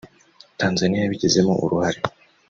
Tanzaniya 0.59 1.01
yabigizemo 1.03 1.51
uruhare 1.63 1.99